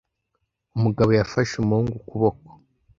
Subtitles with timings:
[0.75, 2.47] Umugabo yafashe umuhungu ukuboko.